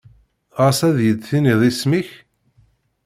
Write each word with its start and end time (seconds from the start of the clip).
Ɣas 0.61 0.79
ad 0.87 0.97
yi-d-tiniḍ 1.05 1.61
isem-ik? 1.69 2.09